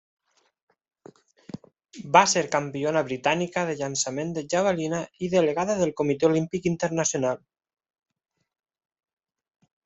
[2.15, 7.45] Va ser campiona britànica de llançament de javelina i delegada del Comitè Olímpic Internacional.